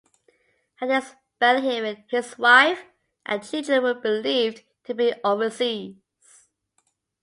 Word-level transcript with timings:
At 0.81 0.89
his 0.89 1.13
bail 1.39 1.61
hearing, 1.61 2.05
his 2.09 2.35
wife 2.39 2.85
and 3.23 3.47
children 3.47 3.83
were 3.83 3.93
believed 3.93 4.63
to 4.85 4.95
be 4.95 5.13
overseas. 5.23 5.97